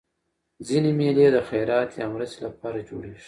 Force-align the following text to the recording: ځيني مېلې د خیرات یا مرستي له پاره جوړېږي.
ځيني 0.67 0.91
مېلې 0.99 1.27
د 1.31 1.37
خیرات 1.49 1.89
یا 1.99 2.05
مرستي 2.13 2.39
له 2.43 2.49
پاره 2.59 2.81
جوړېږي. 2.89 3.19